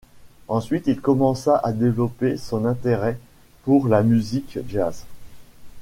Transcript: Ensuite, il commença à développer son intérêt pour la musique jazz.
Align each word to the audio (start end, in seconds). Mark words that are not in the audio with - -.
Ensuite, 0.47 0.87
il 0.87 0.99
commença 0.99 1.57
à 1.57 1.71
développer 1.73 2.35
son 2.35 2.65
intérêt 2.65 3.19
pour 3.63 3.87
la 3.87 4.01
musique 4.01 4.57
jazz. 4.67 5.05